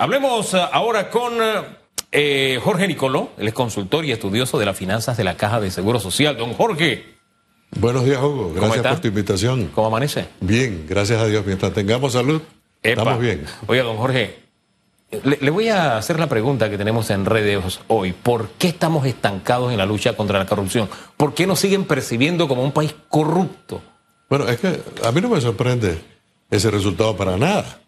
[0.00, 1.34] Hablemos eh, ahora con
[2.12, 5.98] eh, Jorge Nicoló, es consultor y estudioso de las finanzas de la Caja de Seguro
[5.98, 6.36] Social.
[6.36, 7.16] Don Jorge.
[7.72, 8.52] Buenos días, Hugo.
[8.54, 9.66] Gracias por tu invitación.
[9.74, 10.28] ¿Cómo amanece?
[10.40, 11.44] Bien, gracias a Dios.
[11.44, 12.40] Mientras tengamos salud,
[12.80, 13.44] estamos bien.
[13.66, 14.38] Oiga, don Jorge,
[15.24, 18.12] le, voy a hacer la pregunta que tenemos en redes hoy.
[18.12, 20.88] ¿Por qué estamos estancados en la lucha contra la corrupción?
[21.16, 23.82] ¿Por qué nos siguen percibiendo como un país corrupto?
[24.30, 25.98] Bueno, es que a mí no me sorprende
[26.52, 27.80] ese resultado para nada.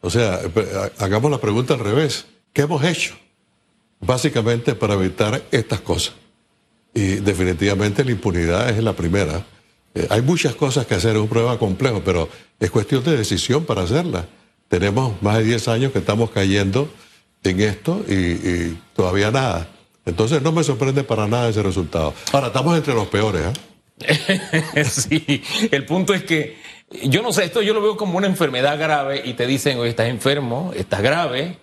[0.00, 0.40] O sea,
[0.98, 2.26] hagamos la pregunta al revés.
[2.52, 3.14] ¿Qué hemos hecho?
[4.00, 6.14] Básicamente para evitar estas cosas.
[6.94, 9.44] Y definitivamente la impunidad es la primera.
[9.94, 12.28] Eh, hay muchas cosas que hacer, es un problema complejo, pero
[12.60, 14.26] es cuestión de decisión para hacerla.
[14.68, 16.92] Tenemos más de 10 años que estamos cayendo
[17.42, 19.68] en esto y, todavía nada.
[20.04, 22.14] Entonces no me sorprende para nada ese resultado.
[22.32, 23.42] Ahora, estamos entre los peores.
[24.00, 24.84] ¿eh?
[24.84, 26.56] sí, el punto es que
[26.90, 29.90] yo no sé, esto yo lo veo como una enfermedad grave y te dicen, oye,
[29.90, 31.58] estás enfermo, estás grave,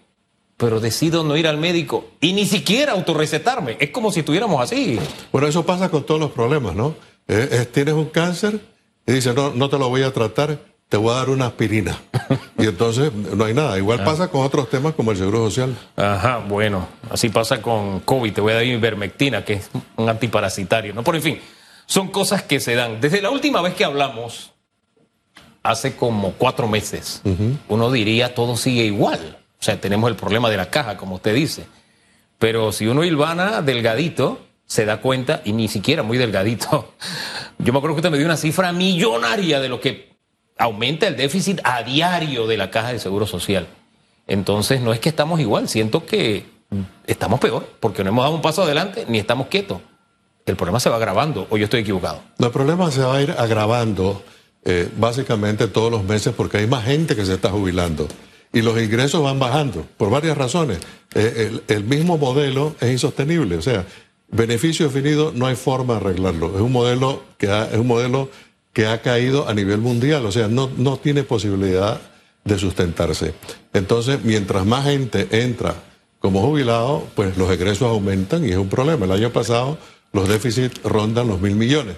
[0.57, 3.77] pero decido no ir al médico y ni siquiera autorrecetarme.
[3.79, 4.99] Es como si estuviéramos así.
[5.31, 6.95] Bueno, eso pasa con todos los problemas, ¿no?
[7.71, 8.59] tienes un cáncer
[9.07, 10.59] y dices, no, no te lo voy a tratar,
[10.89, 11.99] te voy a dar una aspirina.
[12.57, 13.77] y entonces no hay nada.
[13.77, 14.05] Igual ah.
[14.05, 15.75] pasa con otros temas como el seguro social.
[15.95, 20.93] Ajá, bueno, así pasa con COVID, te voy a dar ivermectina, que es un antiparasitario,
[20.93, 21.03] ¿no?
[21.03, 21.41] Por en fin,
[21.85, 23.01] son cosas que se dan.
[23.01, 24.51] Desde la última vez que hablamos,
[25.65, 27.21] hace como cuatro meses,
[27.67, 29.39] uno diría todo sigue igual.
[29.59, 31.65] O sea, tenemos el problema de la caja, como usted dice.
[32.37, 36.93] Pero si uno hilvana delgadito, se da cuenta, y ni siquiera muy delgadito.
[37.57, 40.15] Yo me acuerdo que usted me dio una cifra millonaria de lo que
[40.57, 43.67] aumenta el déficit a diario de la caja de seguro social.
[44.27, 46.45] Entonces, no es que estamos igual, siento que
[47.07, 49.79] estamos peor, porque no hemos dado un paso adelante ni estamos quietos.
[50.45, 52.21] El problema se va agravando, o yo estoy equivocado.
[52.37, 54.21] el problema se va a ir agravando
[54.67, 58.07] eh, básicamente todos los meses porque hay más gente que se está jubilando
[58.51, 60.79] y los ingresos van bajando por varias razones.
[61.13, 63.85] Eh, el, mismo modelo es insostenible, o sea,
[64.29, 66.55] beneficio definido no hay forma de arreglarlo.
[66.55, 68.29] Es un modelo que ha, es un modelo
[68.73, 72.01] que ha caído a nivel mundial, o sea, no, no tiene posibilidad
[72.43, 73.33] de sustentarse.
[73.73, 75.75] Entonces, mientras más gente entra
[76.19, 79.05] como jubilado, pues los egresos aumentan y es un problema.
[79.05, 79.77] El año pasado
[80.11, 81.97] los déficits rondan los mil millones.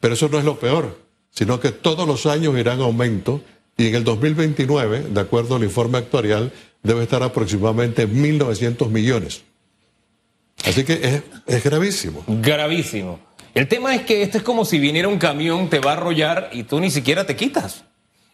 [0.00, 3.40] Pero eso no es lo peor sino que todos los años irán aumento
[3.76, 6.52] y en el 2029, de acuerdo al informe actuarial,
[6.82, 9.44] debe estar aproximadamente 1.900 millones.
[10.64, 12.24] Así que es, es, gravísimo.
[12.26, 13.20] Gravísimo.
[13.54, 16.50] El tema es que esto es como si viniera un camión, te va a arrollar
[16.52, 17.84] y tú ni siquiera te quitas.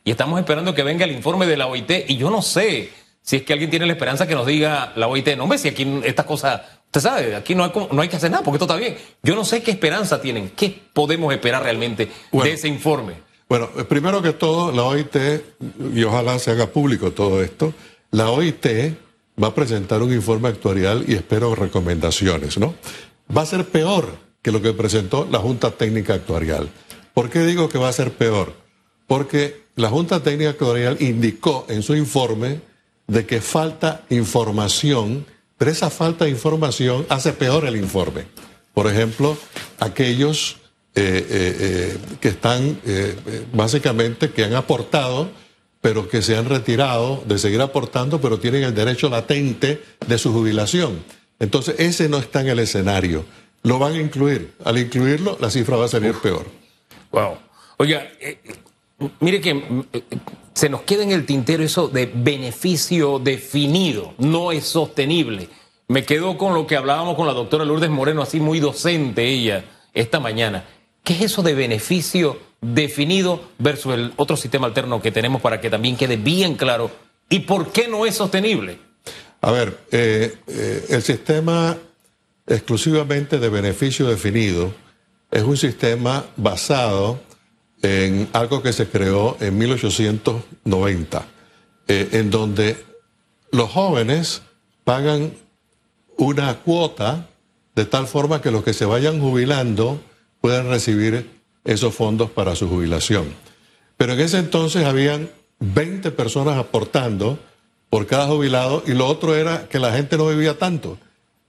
[0.02, 2.90] Y estamos esperando que venga el informe de la OIT y yo no sé
[3.22, 5.68] si es que alguien tiene la esperanza que nos diga la OIT, no hombre, si
[5.68, 8.66] aquí esta cosa, usted sabe, aquí no hay, no hay que hacer nada porque esto
[8.66, 8.96] está bien.
[9.22, 13.14] Yo no sé qué esperanza tienen, qué podemos esperar realmente de ese informe.
[13.48, 15.16] Bueno, primero que todo, la OIT,
[15.92, 17.74] y ojalá se haga público todo esto,
[18.12, 18.66] la OIT
[19.42, 22.74] va a presentar un informe actuarial y espero recomendaciones, ¿no?
[23.36, 26.68] Va a ser peor que lo que presentó la Junta Técnica Actuarial.
[27.12, 28.54] ¿Por qué digo que va a ser peor?
[29.08, 32.60] Porque la Junta Técnica Actuarial indicó en su informe
[33.08, 35.26] de que falta información,
[35.58, 38.24] pero esa falta de información hace peor el informe.
[38.72, 39.36] Por ejemplo,
[39.78, 40.56] aquellos
[40.96, 42.78] eh, eh, eh, que están
[43.52, 45.30] básicamente, que han aportado,
[45.80, 50.32] pero que se han retirado de seguir aportando, pero tienen el derecho latente de su
[50.32, 51.04] jubilación.
[51.38, 53.24] Entonces, ese no está en el escenario.
[53.62, 54.52] Lo van a incluir.
[54.64, 56.46] Al incluirlo, la cifra va a salir peor.
[57.10, 57.38] Wow.
[57.76, 58.08] Oiga,
[59.20, 59.84] mire que
[60.52, 65.48] se nos queda en el tintero eso de beneficio definido, no es sostenible.
[65.88, 69.64] Me quedo con lo que hablábamos con la doctora Lourdes Moreno, así muy docente ella
[69.92, 70.64] esta mañana.
[71.02, 75.68] ¿Qué es eso de beneficio definido versus el otro sistema alterno que tenemos para que
[75.68, 76.90] también quede bien claro?
[77.28, 78.78] ¿Y por qué no es sostenible?
[79.42, 81.76] A ver, eh, eh, el sistema
[82.46, 84.72] exclusivamente de beneficio definido
[85.30, 87.20] es un sistema basado
[87.84, 91.26] en algo que se creó en 1890,
[91.86, 92.82] eh, en donde
[93.52, 94.40] los jóvenes
[94.84, 95.34] pagan
[96.16, 97.28] una cuota
[97.74, 100.00] de tal forma que los que se vayan jubilando
[100.40, 101.28] puedan recibir
[101.64, 103.26] esos fondos para su jubilación.
[103.98, 105.28] Pero en ese entonces habían
[105.60, 107.38] 20 personas aportando
[107.90, 110.96] por cada jubilado y lo otro era que la gente no vivía tanto.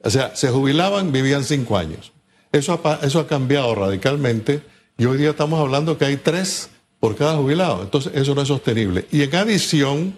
[0.02, 2.12] O sea, se jubilaban, vivían cinco años.
[2.52, 4.62] Eso eso ha cambiado radicalmente
[4.98, 6.70] y hoy día estamos hablando que hay tres
[7.00, 7.84] por cada jubilado.
[7.84, 9.08] Entonces, eso no es sostenible.
[9.12, 10.16] Y en adición,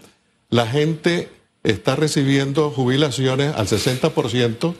[0.49, 1.29] la gente
[1.63, 4.75] está recibiendo jubilaciones al 60%,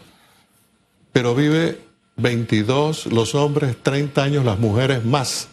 [1.11, 1.79] pero vive
[2.17, 5.49] 22 los hombres, 30 años las mujeres más.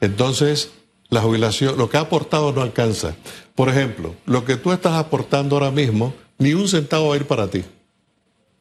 [0.00, 0.72] Entonces,
[1.08, 3.14] la jubilación, lo que ha aportado no alcanza.
[3.54, 7.26] Por ejemplo, lo que tú estás aportando ahora mismo ni un centavo va a ir
[7.26, 7.64] para ti,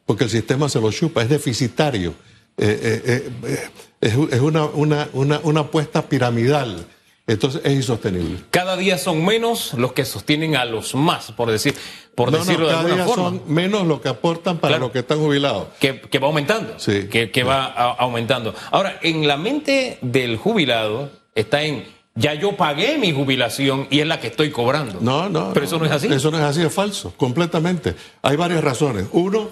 [0.06, 2.14] porque el sistema se lo chupa, es deficitario,
[2.58, 3.70] eh, eh, eh,
[4.02, 6.86] es, es una, una, una, una apuesta piramidal.
[7.26, 8.40] Entonces es insostenible.
[8.52, 11.74] Cada día son menos los que sostienen a los más, por decir,
[12.16, 13.30] por No, decirlo no, de cada alguna día forma.
[13.30, 14.84] son menos los que aportan para Claro.
[14.86, 15.68] los que están jubilados.
[15.80, 16.74] que, que va aumentando.
[16.80, 17.08] Sí.
[17.10, 18.54] Que, que va a- aumentando.
[18.72, 21.86] Ahora, en la mente del jubilado está en
[22.16, 25.00] ya yo pagué mi jubilación y es la que estoy cobrando.
[25.02, 25.52] No, no.
[25.54, 26.08] Pero eso no es así.
[26.14, 27.96] Eso no es así, es falso, completamente.
[28.22, 29.06] Hay varias razones.
[29.14, 29.48] Uno,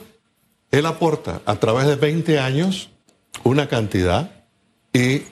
[0.72, 2.90] él aporta a través de 20 años
[3.44, 4.32] una cantidad
[4.94, 5.24] y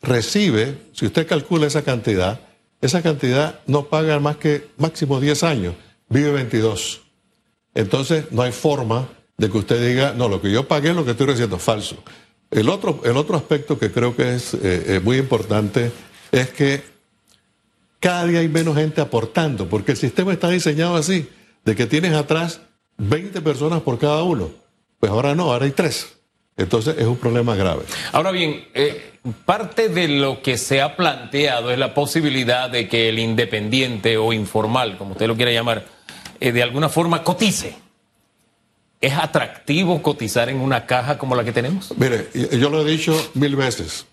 [0.00, 2.40] recibe, si usted calcula esa cantidad,
[2.80, 5.74] esa cantidad no paga más que máximo 10 años,
[6.08, 7.02] vive 22.
[7.74, 9.08] Entonces no hay forma
[9.38, 11.96] de que usted diga, no, lo que yo pagué es lo que estoy recibiendo, falso.
[12.50, 15.90] El otro, el otro aspecto que creo que es eh, eh, muy importante
[16.32, 16.82] es que
[17.98, 21.28] cada día hay menos gente aportando, porque el sistema está diseñado así,
[21.64, 22.60] de que tienes atrás
[22.98, 24.61] 20 personas por cada uno.
[25.02, 26.12] Pues ahora no, ahora hay tres.
[26.56, 27.82] Entonces es un problema grave.
[28.12, 29.14] Ahora bien, eh,
[29.44, 34.32] parte de lo que se ha planteado es la posibilidad de que el independiente o
[34.32, 35.86] informal, como usted lo quiera llamar,
[36.38, 37.74] eh, de alguna forma cotice.
[39.00, 41.92] ¿Es atractivo cotizar en una caja como la que tenemos?
[41.98, 44.06] Mire, yo lo he dicho mil veces.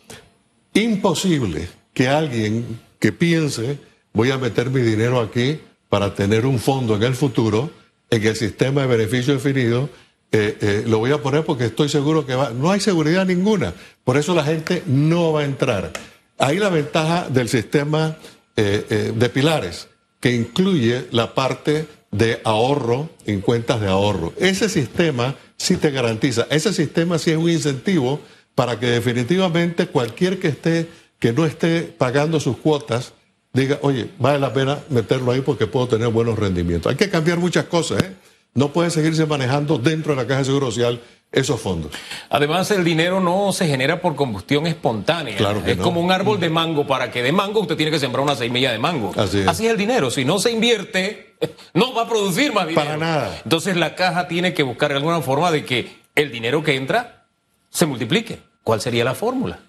[0.74, 3.77] Imposible que alguien que piense
[4.12, 7.69] voy a meter mi dinero aquí para tener un fondo en el futuro,
[8.09, 9.88] en el sistema de beneficio definido,
[10.31, 12.52] eh, eh, lo voy a poner porque estoy seguro que va.
[12.52, 13.74] No hay seguridad ninguna.
[14.04, 15.92] Por eso la gente no va a entrar.
[16.38, 18.16] Ahí la ventaja del sistema
[18.56, 19.88] eh, de pilares,
[20.20, 24.34] que incluye la parte de ahorro en cuentas de ahorro.
[24.38, 28.20] Ese sistema sí te garantiza, ese sistema sí es un incentivo
[28.56, 30.88] para que definitivamente cualquier que esté,
[31.20, 33.14] que no esté pagando sus cuotas,
[33.54, 36.90] diga, oye, vale la pena meterlo ahí porque puedo tener buenos rendimientos.
[36.90, 38.14] Hay que cambiar muchas cosas, ¿eh?
[38.54, 41.01] No puede seguirse manejando dentro de la Caja de Seguro Social
[41.31, 41.92] esos fondos.
[42.30, 45.38] Además, el dinero no se genera por combustión espontánea.
[45.38, 45.84] Claro que es no.
[45.84, 46.88] como un árbol de mango.
[46.88, 49.13] Para que de mango usted tiene que sembrar una semilla de mango.
[49.16, 49.60] Así es.
[49.60, 50.10] el dinero.
[50.10, 51.36] Si no se invierte,
[51.74, 52.86] no va a producir más dinero.
[52.86, 53.42] Para nada.
[53.44, 57.28] Entonces la caja tiene que buscar alguna forma de que el dinero que entra
[57.69, 58.40] se multiplique.
[58.63, 59.60] ¿Cuál sería la fórmula?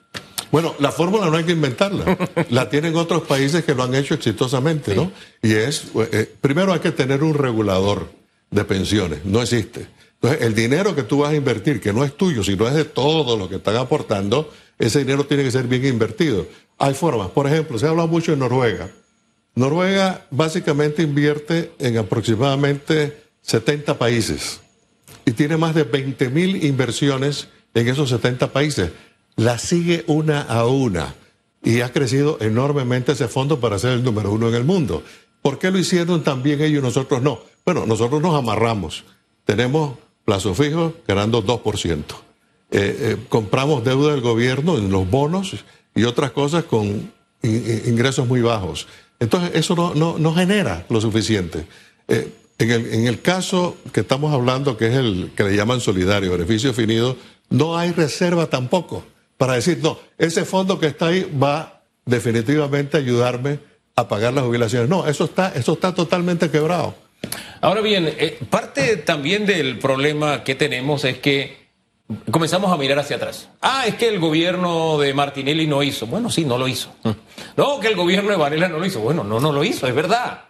[0.51, 2.17] Bueno, la fórmula no hay que inventarla.
[2.51, 5.13] La tienen otros países que lo han hecho exitosamente, ¿no?
[5.43, 8.11] Y es, eh, primero hay que tener un regulador
[8.51, 9.25] de pensiones.
[9.25, 9.87] No existe.
[10.15, 12.85] Entonces, el dinero que tú vas a invertir, que no es tuyo, sino es de
[12.85, 16.47] todos los que están aportando, ese dinero tiene que ser bien invertido.
[16.79, 17.31] Hay formas.
[17.31, 18.91] Por ejemplo, se ha hablado mucho de Noruega.
[19.55, 24.61] Noruega básicamente invierte en aproximadamente 70 países
[25.25, 28.91] y tiene más de 20 mil inversiones en esos 70 países.
[29.37, 31.15] La sigue una a una
[31.63, 35.03] y ha crecido enormemente ese fondo para ser el número uno en el mundo.
[35.43, 37.41] ¿Por qué lo hicieron también ellos y nosotros no?
[37.73, 39.05] Bueno, nosotros nos amarramos.
[39.45, 39.93] Tenemos
[40.25, 42.03] plazo fijo ganando 2%.
[42.73, 45.55] Eh, eh, compramos deuda del gobierno en los bonos
[45.95, 47.13] y otras cosas con in-
[47.45, 48.89] in- ingresos muy bajos.
[49.21, 51.65] Entonces, eso no, no, no genera lo suficiente.
[52.09, 55.81] Eh, en, el, en el caso que estamos hablando, que es el que le llaman
[55.81, 57.17] solidario, beneficio definido,
[57.51, 59.05] no hay reserva tampoco
[59.39, 63.61] para decir, no, ese fondo que está ahí va definitivamente a ayudarme
[63.95, 64.89] a pagar las jubilaciones.
[64.89, 66.97] No, eso está, eso está totalmente quebrado.
[67.61, 71.61] Ahora bien, eh, parte también del problema que tenemos es que
[72.31, 73.49] comenzamos a mirar hacia atrás.
[73.61, 76.07] Ah, es que el gobierno de Martinelli no hizo.
[76.07, 76.93] Bueno, sí, no lo hizo.
[77.57, 79.01] No, que el gobierno de Varela no lo hizo.
[79.01, 80.45] Bueno, no, no lo hizo, es verdad.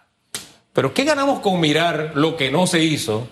[0.73, 3.27] Pero ¿qué ganamos con mirar lo que no se hizo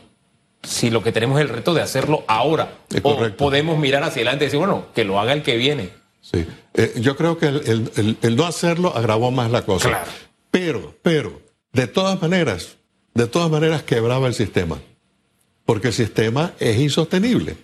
[0.62, 2.74] si lo que tenemos es el reto de hacerlo ahora?
[3.02, 3.38] O correcto.
[3.38, 5.90] podemos mirar hacia adelante y decir, bueno, que lo haga el que viene.
[6.22, 6.46] Sí.
[6.74, 9.88] Eh, yo creo que el, el- el- el no hacerlo agravó más la cosa.
[9.88, 10.12] Claro.
[10.52, 11.42] Pero, pero,
[11.72, 12.76] de todas maneras,
[13.14, 14.80] de todas maneras quebraba el sistema.
[15.66, 17.58] Porque el sistema es insostenible.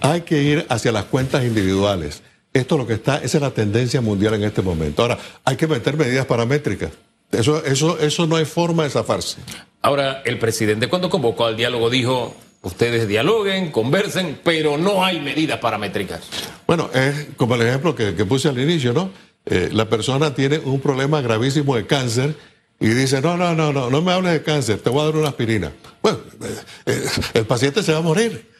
[0.00, 2.22] Hay que ir hacia las cuentas individuales.
[2.52, 5.02] Esto es lo que está, esa es la tendencia mundial en este momento.
[5.02, 6.90] Ahora, hay que meter medidas paramétricas.
[7.32, 9.38] Eso, eso, eso no hay forma de zafarse.
[9.82, 15.58] Ahora, el presidente cuando convocó al diálogo dijo, ustedes dialoguen, conversen, pero no hay medidas
[15.58, 16.20] paramétricas.
[16.66, 19.10] Bueno, es como el ejemplo que, que puse al inicio, ¿no?
[19.46, 22.34] Eh, la persona tiene un problema gravísimo de cáncer
[22.78, 25.16] y dice, no, no, no, no, no me hables de cáncer, te voy a dar
[25.16, 25.72] una aspirina.
[26.02, 26.56] Bueno, eh,
[26.86, 27.04] eh,
[27.34, 28.50] el paciente se va a morir,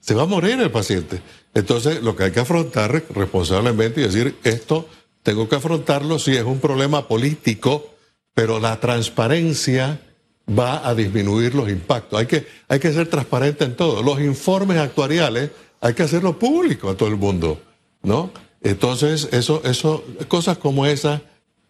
[0.00, 1.22] se va a morir el paciente.
[1.54, 4.88] Entonces, lo que hay que afrontar responsablemente y decir, esto
[5.22, 7.94] tengo que afrontarlo si es un problema político,
[8.34, 10.00] pero la transparencia
[10.48, 12.18] va a disminuir los impactos.
[12.18, 14.02] Hay que, hay que ser transparente en todo.
[14.02, 15.50] Los informes actuariales
[15.80, 17.60] hay que hacerlo público a todo el mundo,
[18.02, 18.30] ¿no?
[18.62, 21.22] Entonces, eso, eso, cosas como esas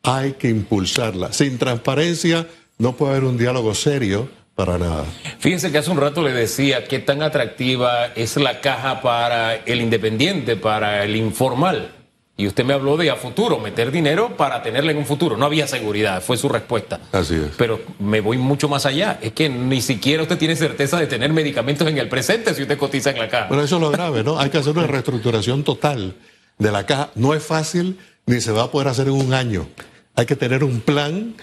[0.03, 1.37] hay que impulsarlas.
[1.37, 2.47] Sin transparencia
[2.79, 5.05] no puede haber un diálogo serio para nada.
[5.39, 9.81] Fíjense que hace un rato le decía qué tan atractiva es la caja para el
[9.81, 11.93] independiente, para el informal.
[12.37, 15.37] Y usted me habló de a futuro, meter dinero para tenerle en un futuro.
[15.37, 16.99] No había seguridad, fue su respuesta.
[17.13, 17.51] Así es.
[17.59, 19.19] Pero me voy mucho más allá.
[19.21, 22.79] Es que ni siquiera usted tiene certeza de tener medicamentos en el presente si usted
[22.79, 23.49] cotiza en la caja.
[23.49, 24.39] Bueno, eso es lo grave, ¿no?
[24.39, 26.15] Hay que hacer una reestructuración total
[26.57, 27.11] de la caja.
[27.15, 29.69] No es fácil ni se va a poder hacer en un año.
[30.15, 31.35] Hay que tener un plan.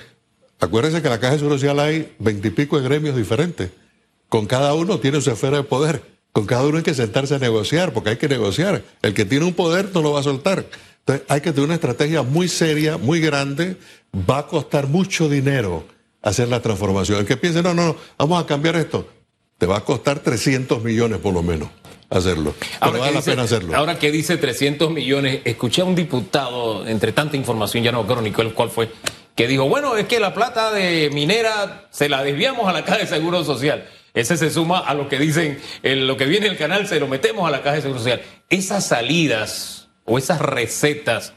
[0.59, 3.71] Acuérdense que en la Caja de Seguro Social hay veintipico de gremios diferentes.
[4.29, 6.01] Con cada uno tiene su esfera de poder.
[6.31, 8.83] Con cada uno hay que sentarse a negociar, porque hay que negociar.
[9.01, 10.65] El que tiene un poder no lo va a soltar.
[10.99, 13.77] Entonces hay que tener una estrategia muy seria, muy grande.
[14.29, 15.85] Va a costar mucho dinero
[16.21, 17.19] hacer la transformación.
[17.19, 19.07] El que piense, no, no, no, vamos a cambiar esto.
[19.57, 21.69] Te va a costar 300 millones por lo menos
[22.09, 22.53] hacerlo.
[22.59, 23.75] Pero Ahora, vale la dice, pena hacerlo.
[23.75, 28.41] ahora que dice 300 millones, escuché a un diputado, entre tanta información, ya no crónico
[28.41, 28.89] el cuál fue,
[29.35, 32.99] que dijo, bueno, es que la plata de minera se la desviamos a la caja
[32.99, 33.87] de seguro social.
[34.13, 37.07] Ese se suma a lo que dicen, en lo que viene el canal, se lo
[37.07, 38.21] metemos a la caja de seguro social.
[38.49, 41.33] Esas salidas o esas recetas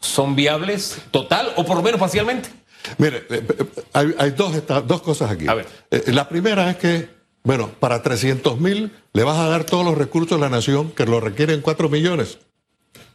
[0.00, 2.48] son viables total o por lo menos parcialmente.
[2.98, 4.52] Mire, eh, eh, hay, hay dos,
[4.86, 5.46] dos cosas aquí.
[5.48, 5.66] A ver.
[5.90, 7.08] Eh, la primera es que,
[7.46, 11.06] bueno, para 300 mil le vas a dar todos los recursos de la nación que
[11.06, 12.38] lo requieren 4 millones.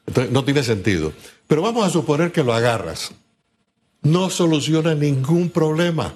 [0.08, 1.12] Entonces, no tiene sentido.
[1.48, 3.12] Pero vamos a suponer que lo agarras.
[4.02, 6.14] No soluciona ningún problema.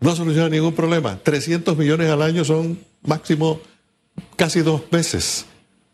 [0.00, 1.18] No soluciona ningún problema.
[1.22, 3.60] 300 millones al año son máximo
[4.36, 5.46] casi dos meses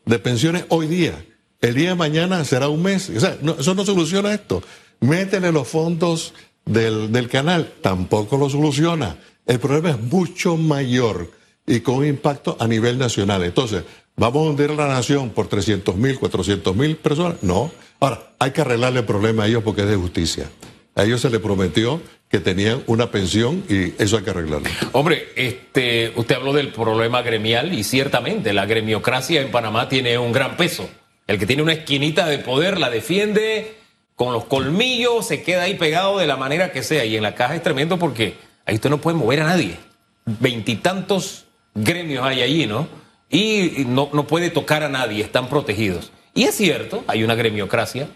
[0.05, 1.25] de pensiones hoy día.
[1.63, 3.09] El día de mañana será un mes.
[3.09, 4.63] O sea, no- eso no soluciona esto.
[5.01, 6.35] Métele los fondos
[6.67, 7.73] del, del canal.
[7.81, 9.17] Tampoco lo soluciona.
[9.53, 11.31] El problema es mucho mayor
[11.67, 13.45] y con impacto a nivel nacional.
[13.45, 13.83] Entonces,
[14.17, 17.43] ¿vamos a hundir a la nación por 300 mil, 400 mil personas?
[17.43, 17.71] No.
[18.01, 20.51] Ahora, hay que arreglarle el problema a ellos porque es de justicia.
[20.95, 24.71] A ellos se les prometió que tenían una pensión y eso hay que arreglarlo.
[24.93, 30.33] Hombre, este, usted habló del problema gremial y ciertamente la gremiocracia en Panamá tiene un
[30.33, 30.89] gran peso.
[31.27, 33.75] El que tiene una esquinita de poder la defiende
[34.15, 37.05] con los colmillos, se queda ahí pegado de la manera que sea.
[37.05, 39.79] Y en la caja es tremendo porque ahí usted no puede mover a nadie.
[40.25, 42.87] Veintitantos gremios hay allí, ¿no?
[43.31, 46.13] Y no, no puede tocar a nadie, están protegidos.
[46.35, 48.09] Y es cierto, hay una gremiocracia,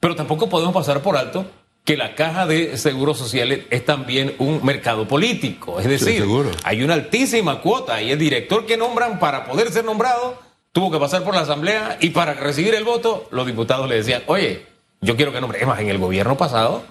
[0.00, 1.46] pero tampoco podemos pasar por alto
[1.84, 5.78] que la caja de seguros sociales es también un mercado político.
[5.80, 6.24] Es decir,
[6.64, 10.38] hay una altísima cuota y el director que nombran para poder ser nombrado
[10.72, 14.22] tuvo que pasar por la asamblea y para recibir el voto los diputados le decían,
[14.26, 14.66] oye,
[15.02, 15.60] yo quiero que nombre.
[15.60, 16.82] Es más, en el gobierno pasado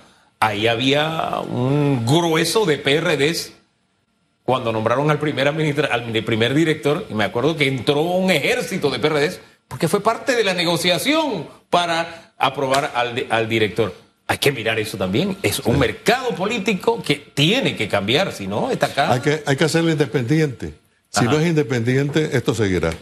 [0.47, 3.53] ahí había un grueso de PRDs
[4.43, 8.89] cuando nombraron al primer, administra- al primer director, y me acuerdo que entró un ejército
[8.89, 13.95] de PRDs porque fue parte de la negociación para aprobar al, di- al director.
[14.27, 15.37] Hay que mirar eso también.
[15.43, 19.11] Es un mercado político que tiene que cambiar, si no, está acá.
[19.13, 20.73] Hay que, hay que hacerlo independiente.
[21.09, 21.31] Si Ajá.
[21.31, 22.89] no es independiente, esto seguirá.
[22.89, 22.93] O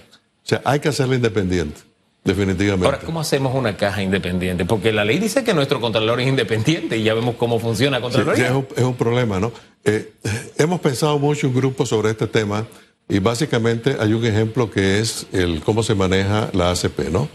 [0.47, 1.79] sea, hay que hacerlo independiente,
[2.23, 2.85] definitivamente.
[2.85, 4.65] Ahora, ¿cómo hacemos una caja independiente?
[4.65, 8.03] Porque la ley dice que nuestro contralor es independiente y ya vemos cómo funciona Sí,
[8.03, 8.35] Contraloría.
[8.35, 9.51] sí, es, un, es un problema, ¿no?
[9.83, 10.13] Eh,
[10.57, 12.67] hemos pensado mucho en grupo sobre este tema
[13.09, 17.27] y básicamente hay un ejemplo que es el cómo se maneja la ACP, ¿no?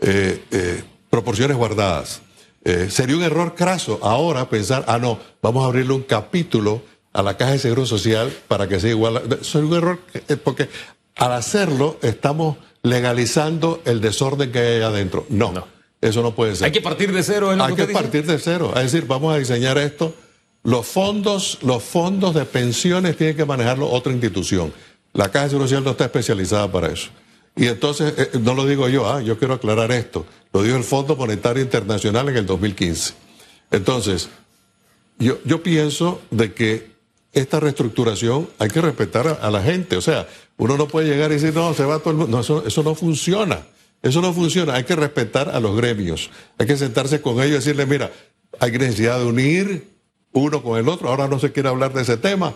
[0.00, 2.20] Eh, eh, proporciones guardadas.
[2.88, 6.80] Sería un error craso ahora pensar, ah, no, vamos a abrirle un capítulo
[7.12, 9.22] a la Caja de Seguro Social para que sea igual.
[9.42, 9.98] Sería un error
[10.42, 10.70] porque
[11.16, 15.26] al hacerlo estamos legalizando el desorden que hay ahí adentro.
[15.30, 15.66] No, No.
[16.00, 16.66] eso no puede ser.
[16.66, 18.02] Hay que partir de cero, es lo Hay que que usted dice?
[18.02, 18.72] partir de cero.
[18.76, 20.14] Es decir, vamos a diseñar esto.
[20.62, 24.72] Los fondos, los fondos de pensiones tienen que manejarlo otra institución.
[25.14, 27.08] La Caja de Seguro Social no está especializada para eso.
[27.56, 30.26] Y entonces, eh, no lo digo yo, ah, yo quiero aclarar esto.
[30.52, 33.14] Lo dijo el Fondo Monetario Internacional en el 2015.
[33.70, 34.28] Entonces,
[35.18, 36.93] yo, yo pienso de que
[37.34, 39.96] esta reestructuración hay que respetar a, a la gente.
[39.96, 40.26] O sea,
[40.56, 42.36] uno no puede llegar y decir, no, se va todo el mundo.
[42.36, 43.60] No, eso, eso no funciona.
[44.02, 44.74] Eso no funciona.
[44.74, 46.30] Hay que respetar a los gremios.
[46.58, 48.10] Hay que sentarse con ellos y decirles, mira,
[48.60, 49.88] hay necesidad de unir
[50.32, 51.08] uno con el otro.
[51.08, 52.54] Ahora no se quiere hablar de ese tema.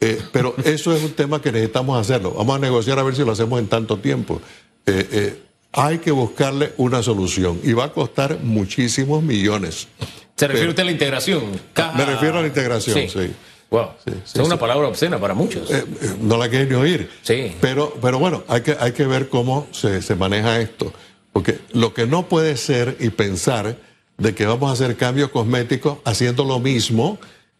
[0.00, 2.32] eh, pero eso es un tema que necesitamos hacerlo.
[2.32, 4.40] Vamos a negociar a ver si lo hacemos en tanto tiempo.
[4.86, 9.88] Eh, eh, hay que buscarle una solución y va a costar muchísimos millones.
[10.36, 11.42] ¿Se refiere Pero- usted a la integración?
[11.72, 13.30] Caja- Me refiero a la integración, sí.
[13.70, 13.90] Wow.
[14.04, 14.60] Sí, sí, es una sí.
[14.60, 15.70] palabra obscena para muchos.
[15.70, 17.08] Eh, eh, no la quieren ni oír.
[17.22, 17.56] Sí.
[17.60, 20.92] Pero, pero bueno, hay que, hay que ver cómo se, se maneja esto.
[21.32, 23.76] Porque lo que no puede ser y pensar
[24.18, 27.18] de que vamos a hacer cambios cosméticos haciendo lo mismo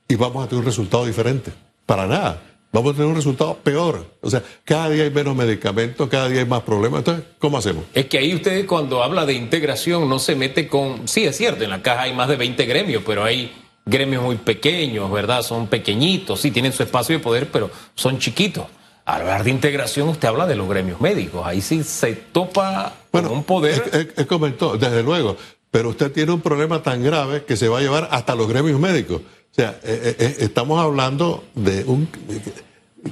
[0.08, 1.52] y vamos a tener un resultado diferente.
[1.86, 2.42] Para nada.
[2.72, 4.06] Vamos a tener un resultado peor.
[4.20, 6.98] O sea, cada día hay menos medicamentos, cada día hay más problemas.
[6.98, 7.84] Entonces, ¿cómo hacemos?
[7.94, 11.08] Es que ahí usted cuando habla de integración no se mete con...
[11.08, 13.52] Sí, es cierto, en la caja hay más de 20 gremios, pero hay
[13.84, 15.42] gremios muy pequeños, ¿verdad?
[15.42, 18.66] Son pequeñitos, sí, tienen su espacio de poder, pero son chiquitos.
[19.04, 21.42] Al hablar de integración, usted habla de los gremios médicos.
[21.44, 24.12] Ahí sí se topa con un poder.
[24.16, 25.36] Él, comentó, desde luego,
[25.70, 28.78] pero usted tiene un problema tan grave que se va a llevar hasta los gremios
[28.78, 29.22] médicos.
[29.50, 32.08] O sea, eh, eh, eh, estamos hablando de un.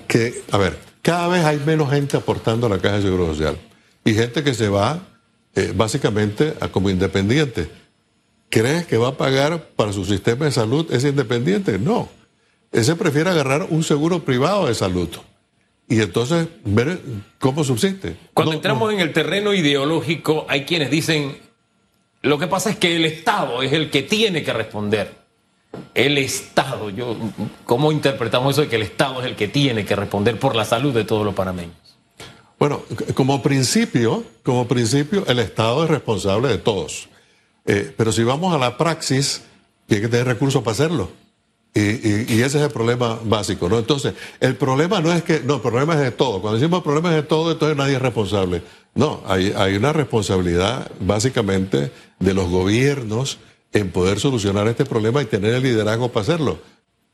[0.06, 3.58] que, a ver, cada vez hay menos gente aportando a la Caja de Seguro Social
[4.04, 5.00] y gente que se va
[5.74, 7.68] básicamente a como independiente.
[8.50, 11.78] ¿Crees que va a pagar para su sistema de salud ese independiente?
[11.78, 12.08] No.
[12.72, 15.08] Ese prefiere agarrar un seguro privado de salud
[15.88, 17.00] y entonces ver
[17.38, 18.16] cómo subsiste.
[18.34, 21.38] Cuando entramos en el terreno ideológico, hay quienes dicen,
[22.22, 25.16] lo que pasa es que el Estado es el que tiene que responder.
[25.94, 27.16] El Estado, yo,
[27.64, 30.64] ¿cómo interpretamos eso de que el Estado es el que tiene que responder por la
[30.64, 31.76] salud de todos los panameños?
[32.58, 32.82] Bueno,
[33.14, 37.08] como principio, como principio, el Estado es responsable de todos.
[37.68, 39.42] Eh, pero si vamos a la praxis,
[39.86, 41.10] tiene que tener recursos para hacerlo.
[41.74, 43.78] Y, ese es el problema básico, ¿no?
[43.78, 46.40] Entonces, el problema no es que, no, el problema es de todo.
[46.40, 48.62] Cuando decimos problema es de todo, entonces nadie es responsable.
[48.94, 53.38] No, hay, hay una responsabilidad básicamente de los gobiernos
[53.72, 56.58] en poder solucionar este problema y tener el liderazgo para hacerlo.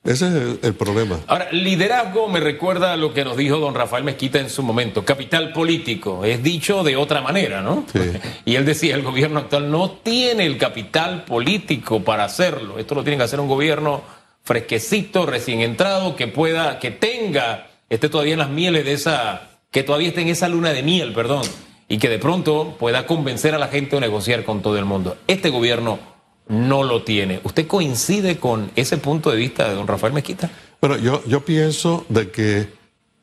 [0.04, 1.20] Ese es el, problema.
[1.26, 5.02] Ahora, liderazgo me recuerda a lo que nos dijo don Rafael Mezquita en su momento.
[5.02, 6.26] Capital político.
[6.26, 7.86] Es dicho de otra manera, ¿no?
[7.90, 8.00] Sí.
[8.44, 12.78] Y él decía, el gobierno actual no tiene el capital político para hacerlo.
[12.78, 14.02] Esto lo tiene que hacer un gobierno
[14.42, 19.82] fresquecito, recién entrado, que pueda, que tenga, esté todavía en las mieles de esa, que
[19.82, 21.46] todavía esté en esa luna de miel, perdón,
[21.88, 25.16] y que de pronto pueda convencer a la gente o negociar con todo el mundo.
[25.26, 25.98] Este gobierno
[26.48, 27.40] no lo tiene.
[27.44, 30.50] ¿Usted coincide con ese punto de vista de don Rafael Mezquita?
[30.80, 32.68] Bueno, yo, yo pienso de que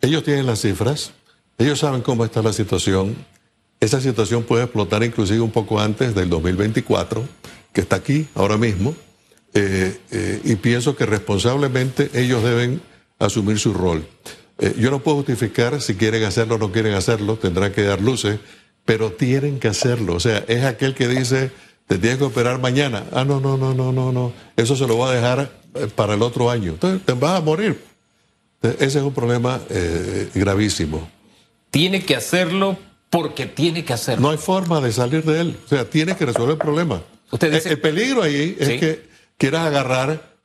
[0.02, 1.14] ellos tienen las cifras,
[1.58, 3.16] ellos saben cómo está la situación.
[3.80, 7.24] Esa situación puede explotar inclusive un poco antes del 2024,
[7.74, 8.96] que está aquí ahora mismo.
[9.54, 12.82] Eh, eh, y pienso que responsablemente ellos deben
[13.20, 14.08] asumir su rol.
[14.58, 18.02] Eh, yo no puedo justificar si quieren hacerlo o no quieren hacerlo, tendrán que dar
[18.02, 18.40] luces,
[18.86, 20.16] pero tienen que hacerlo.
[20.16, 21.52] O sea, es aquel que dice,
[21.92, 23.04] te tienes que operar mañana.
[23.12, 24.32] Ah, no, no, no, no, no, no.
[24.56, 25.52] Eso se lo va a dejar
[25.94, 26.72] para el otro año.
[26.72, 27.84] Entonces, te vas a morir.
[28.62, 29.60] Ese es un problema
[30.34, 31.10] gravísimo.
[31.70, 32.78] Tiene que hacerlo
[33.10, 34.22] porque tiene que hacerlo.
[34.22, 35.58] No hay forma de salir de él.
[35.66, 37.02] O sea, tiene que resolver el problema.
[37.30, 37.72] Usted dice...
[37.72, 40.38] el, peligro ahí es que quieras agarrar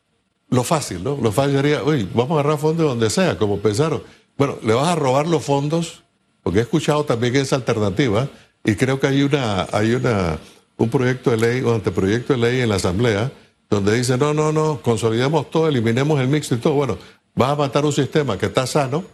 [0.48, 1.16] lo fácil, ¿no?
[1.22, 4.02] Lo fácil sería, uy, vamos a agarrar fondos donde sea, como pensaron.
[4.36, 6.02] Bueno, le vas a robar los fondos,
[6.42, 8.28] porque he escuchado también esa alternativa,
[8.64, 10.40] y creo que hay una, hay una,
[10.76, 13.32] un proyecto de ley, un anteproyecto de ley en la Asamblea,
[13.68, 16.74] donde dice, no, no, no, consolidemos todo, eliminemos el mix y todo.
[16.74, 16.98] Bueno,
[17.34, 19.04] vas a matar un sistema que está sano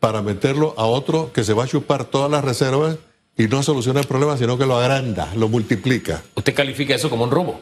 [0.00, 2.96] para meterlo a otro que se va a chupar todas las reservas
[3.36, 6.22] y no soluciona el problema, sino que lo agranda, lo multiplica.
[6.34, 7.60] ¿Usted califica eso como un robo?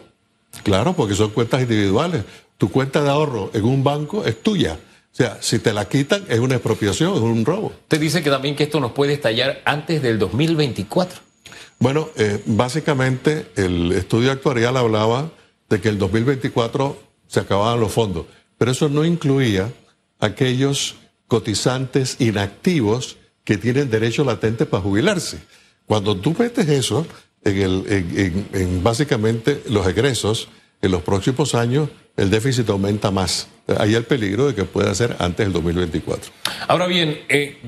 [0.62, 2.24] Claro, porque son cuentas individuales.
[2.58, 4.74] Tu cuenta de ahorro en un banco es tuya.
[4.74, 7.72] O sea, si te la quitan es una expropiación, es un robo.
[7.82, 11.31] Usted dice que también que esto nos puede estallar antes del 2024.
[11.78, 15.30] Bueno, eh, básicamente el estudio actuarial hablaba
[15.68, 18.26] de que el 2024 se acababan los fondos,
[18.58, 19.72] pero eso no incluía
[20.20, 25.38] aquellos cotizantes inactivos que tienen derecho latente para jubilarse.
[25.86, 27.06] Cuando tú metes eso,
[27.44, 30.48] en, básicamente los egresos,
[30.80, 33.48] en los próximos años el déficit aumenta más.
[33.78, 36.30] Hay el peligro de que pueda ser antes del 2024.
[36.68, 37.58] Ahora bien, eh,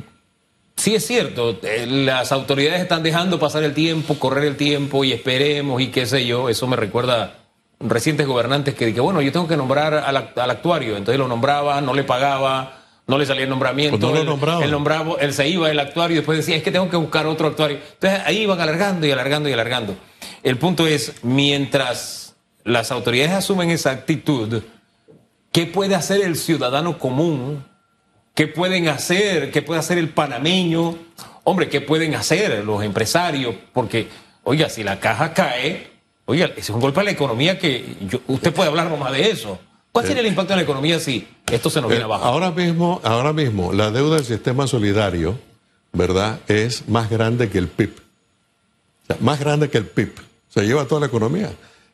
[0.76, 5.12] sí es cierto, eh, las autoridades están dejando pasar el tiempo, correr el tiempo y
[5.12, 6.48] esperemos y qué sé yo.
[6.48, 7.38] Eso me recuerda
[7.80, 10.96] recientes gobernantes que dije, bueno, yo tengo que nombrar al, al actuario.
[10.96, 13.98] Entonces lo nombraba, no le pagaba no le salía el nombramiento.
[13.98, 14.64] Pues no lo nombraba.
[14.64, 17.26] Él, nombraba, él se iba el actuario y después decía, es que tengo que buscar
[17.26, 17.78] otro actuario.
[17.92, 19.96] Entonces ahí iban alargando y alargando y alargando.
[20.42, 22.34] El punto es, mientras
[22.64, 24.62] las autoridades asumen esa actitud,
[25.52, 27.64] ¿qué puede hacer el ciudadano común?
[28.34, 29.52] ¿Qué pueden hacer?
[29.52, 30.98] ¿Qué puede hacer el panameño?
[31.44, 33.54] Hombre, ¿qué pueden hacer los empresarios?
[33.72, 34.08] Porque,
[34.42, 35.88] oiga, si la caja cae,
[36.24, 37.84] oiga, es un golpe a la economía que
[38.26, 39.58] usted puede hablar más de eso.
[39.92, 42.24] ¿Cuál sería el impacto en la economía si esto se nos viene eh, abajo?
[42.24, 45.38] Ahora mismo, ahora mismo, la deuda del sistema solidario,
[45.92, 47.92] ¿verdad?, es más grande que el PIB.
[49.20, 50.12] más grande que el PIB.
[50.48, 51.52] Se lleva toda la economía.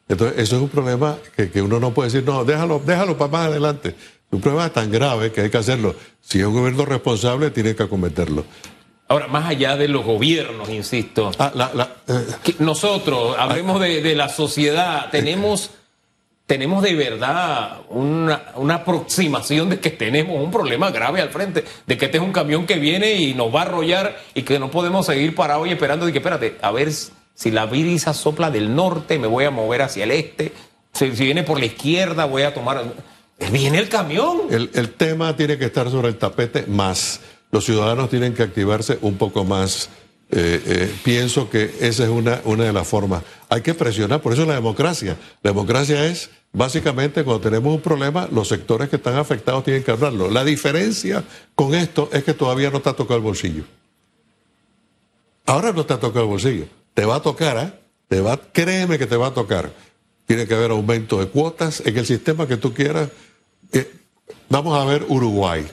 [0.09, 3.47] Entonces, eso es un problema que, uno no puede decir, no, déjalo, déjalo para más
[3.49, 3.95] adelante.
[4.31, 5.95] Un problema tan grave que hay que hacerlo.
[6.21, 8.45] Si es un gobierno responsable, tiene que acometerlo.
[9.09, 11.53] Ahora, más allá de los gobiernos, insisto, ah,
[12.07, 15.71] eh, nosotros, hablemos de, de, la sociedad, tenemos
[16.51, 18.43] tenemos de verdad una,
[18.75, 22.67] aproximación de que tenemos un problema grave al frente, de que este es un camión
[22.67, 26.07] que viene y nos va a arrollar y que no podemos seguir parados y esperando
[26.07, 29.83] de que, espérate, a ver si la brisa sopla del norte, me voy a mover
[29.83, 30.51] hacia el este.
[30.93, 32.83] Si, viene por la izquierda, voy a tomar.
[33.53, 34.43] Viene el camión.
[34.51, 37.21] El, tema tiene que estar sobre el tapete más.
[37.51, 39.89] Los ciudadanos tienen que activarse un poco más
[40.33, 43.25] eh, eh, pienso que esa es una, una de las formas.
[43.49, 45.17] Hay que presionar, por eso la democracia.
[45.43, 49.91] La democracia es, básicamente, cuando tenemos un problema, los sectores que están afectados tienen que
[49.91, 50.31] hablarlo.
[50.31, 51.25] La diferencia
[51.57, 53.65] con esto es que todavía no te ha tocado el bolsillo.
[55.47, 56.67] Ahora no te ha tocado el bolsillo.
[56.95, 57.73] Te va a tocar, ¿eh?
[58.07, 59.73] Te va, créeme que te va a tocar.
[60.27, 63.09] Tiene que haber aumento de cuotas en el sistema que tú quieras.
[63.73, 63.93] Eh,
[64.49, 65.67] vamos a ver Uruguay.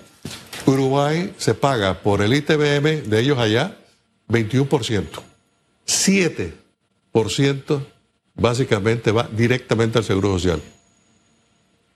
[0.66, 3.78] Uruguay se paga por el ITBM de ellos allá
[4.30, 5.06] 21%.
[5.88, 7.86] 7%
[8.36, 10.62] básicamente va directamente al Seguro Social.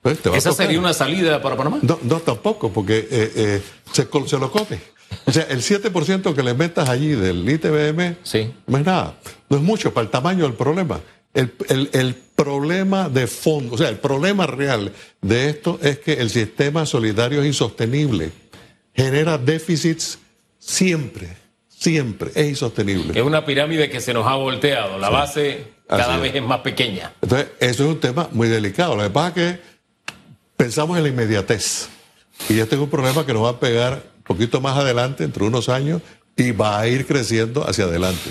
[0.01, 1.79] Pues, ¿Esa sería una salida para Panamá?
[1.83, 3.61] No, no tampoco, porque eh, eh,
[3.91, 4.81] se, se, lo come.
[5.25, 8.51] O sea, el 7% que le metas allí del ITBM sí.
[8.65, 9.15] no es nada.
[9.49, 10.99] No es mucho para el tamaño del problema.
[11.33, 16.13] El, el, el, problema de fondo, o sea, el problema real de esto es que
[16.13, 18.31] el sistema solidario es insostenible.
[18.93, 20.19] Genera déficits
[20.57, 21.41] siempre
[21.81, 23.19] siempre es insostenible.
[23.19, 27.11] Es una pirámide que se nos ha volteado, la base cada vez es más pequeña.
[27.23, 28.95] Entonces, eso es un tema muy delicado.
[28.95, 29.59] Lo que pasa es que
[30.55, 31.89] pensamos en la inmediatez.
[32.49, 35.43] Y este es un problema que nos va a pegar un poquito más adelante, entre
[35.43, 36.03] unos años,
[36.37, 38.29] y va a ir creciendo hacia adelante.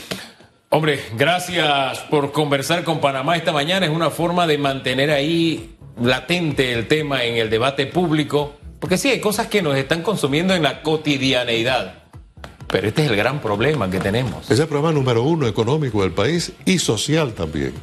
[0.73, 3.87] Hombre, gracias por conversar con Panamá esta mañana.
[3.87, 9.09] Es una forma de mantener ahí latente el tema en el debate público, porque sí,
[9.09, 12.05] hay cosas que nos están consumiendo en la cotidianeidad.
[12.69, 14.49] Pero este es el gran problema que tenemos.
[14.49, 17.75] Es el problema número uno económico del país y social también.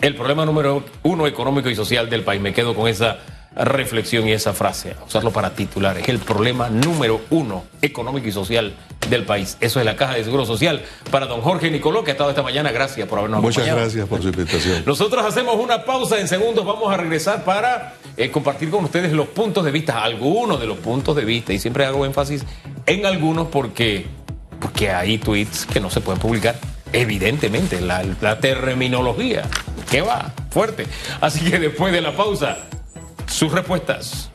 [0.00, 2.40] El problema número uno económico y social del país.
[2.40, 3.18] Me quedo con esa
[3.54, 5.98] reflexión y esa frase, usarlo para titular.
[5.98, 8.72] Es el problema número uno económico y social
[9.10, 9.56] del país.
[9.60, 10.82] Eso es la Caja de Seguro Social.
[11.10, 13.86] Para don Jorge Nicoló, que ha estado esta mañana, gracias por habernos Muchas acompañado.
[13.86, 14.82] Muchas gracias por su invitación.
[14.86, 19.28] Nosotros hacemos una pausa en segundos, vamos a regresar para eh, compartir con ustedes los
[19.28, 22.44] puntos de vista, algunos de los puntos de vista, y siempre hago énfasis
[22.86, 24.06] en algunos porque,
[24.60, 26.56] porque hay tweets que no se pueden publicar.
[26.92, 29.42] Evidentemente, la, la terminología,
[29.90, 30.86] que va fuerte.
[31.20, 32.58] Así que después de la pausa,
[33.26, 34.29] sus respuestas.